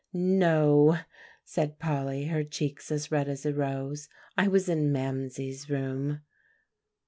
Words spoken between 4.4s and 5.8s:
was in Mamsie's